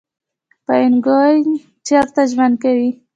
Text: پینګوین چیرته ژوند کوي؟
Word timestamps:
پینګوین 0.65 1.45
چیرته 1.85 2.21
ژوند 2.31 2.55
کوي؟ 2.63 2.89